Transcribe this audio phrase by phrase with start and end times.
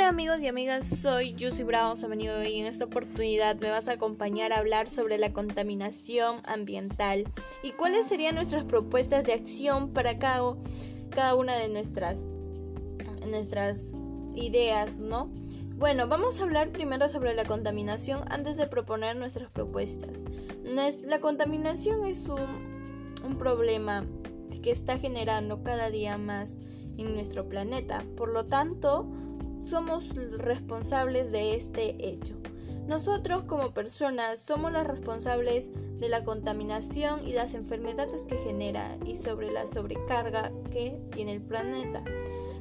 [0.00, 4.52] amigos y amigas, soy Yusi Bravo Samanido y en esta oportunidad me vas a acompañar
[4.52, 7.24] a hablar sobre la contaminación ambiental
[7.62, 10.56] y cuáles serían nuestras propuestas de acción para cada,
[11.10, 12.24] cada una de nuestras,
[13.28, 13.84] nuestras
[14.34, 15.30] ideas, ¿no?
[15.76, 20.24] Bueno, vamos a hablar primero sobre la contaminación antes de proponer nuestras propuestas.
[20.64, 24.06] La contaminación es un, un problema
[24.62, 26.56] que está generando cada día más
[26.96, 28.04] en nuestro planeta.
[28.16, 29.10] Por lo tanto,
[29.64, 32.34] somos responsables de este hecho.
[32.86, 39.14] Nosotros como personas somos los responsables de la contaminación y las enfermedades que genera y
[39.14, 42.02] sobre la sobrecarga que tiene el planeta.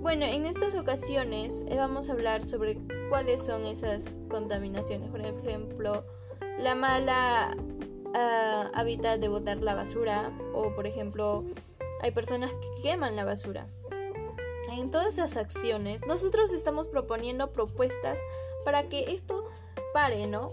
[0.00, 5.08] Bueno, en estas ocasiones eh, vamos a hablar sobre cuáles son esas contaminaciones.
[5.08, 6.04] Por ejemplo,
[6.58, 11.44] la mala uh, hábitat de botar la basura o por ejemplo
[12.02, 13.66] hay personas que queman la basura.
[14.70, 18.18] En todas esas acciones, nosotros estamos proponiendo propuestas
[18.64, 19.44] para que esto
[19.92, 20.50] pare, ¿no?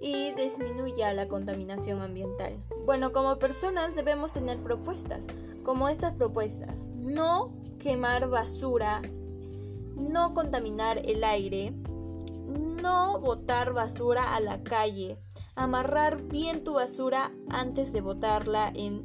[0.00, 2.56] Y disminuya la contaminación ambiental.
[2.84, 5.26] Bueno, como personas debemos tener propuestas,
[5.62, 6.88] como estas propuestas.
[6.88, 9.02] No quemar basura,
[9.94, 11.72] no contaminar el aire,
[12.82, 15.18] no botar basura a la calle,
[15.54, 19.04] amarrar bien tu basura antes de botarla en,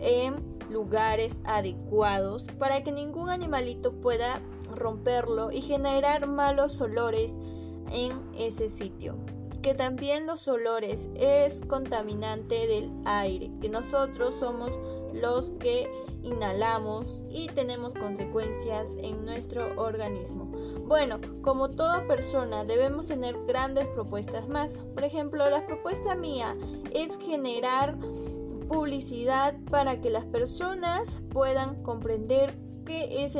[0.00, 4.40] en lugares adecuados para que ningún animalito pueda
[4.74, 7.38] romperlo y generar malos olores
[7.90, 9.16] en ese sitio.
[9.62, 14.78] Que también los olores es contaminante del aire, que nosotros somos
[15.12, 15.90] los que
[16.22, 20.44] inhalamos y tenemos consecuencias en nuestro organismo.
[20.86, 24.78] Bueno, como toda persona debemos tener grandes propuestas más.
[24.94, 26.56] Por ejemplo, la propuesta mía
[26.92, 27.98] es generar
[28.68, 33.36] publicidad para que las personas puedan comprender qué es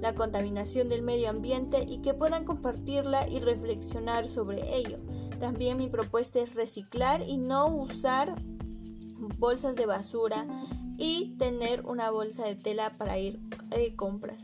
[0.00, 4.98] la contaminación del medio ambiente y que puedan compartirla y reflexionar sobre ello.
[5.38, 8.34] También mi propuesta es reciclar y no usar
[9.38, 10.46] bolsas de basura
[10.98, 13.38] y tener una bolsa de tela para ir
[13.70, 14.40] de compras.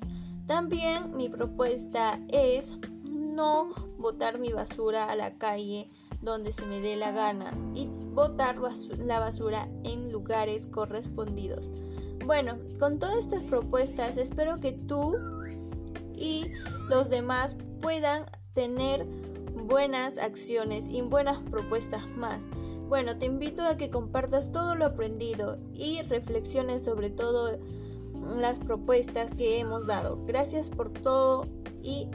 [0.46, 2.76] También mi propuesta es
[3.10, 5.90] no botar mi basura a la calle
[6.22, 7.52] donde se me dé la gana
[8.12, 8.56] botar
[8.98, 11.70] la basura en lugares correspondidos.
[12.24, 15.16] Bueno, con todas estas propuestas espero que tú
[16.14, 16.46] y
[16.88, 19.06] los demás puedan tener
[19.66, 22.44] buenas acciones y buenas propuestas más.
[22.88, 27.58] Bueno, te invito a que compartas todo lo aprendido y reflexiones sobre todo
[28.36, 30.18] las propuestas que hemos dado.
[30.26, 31.46] Gracias por todo
[31.82, 32.08] y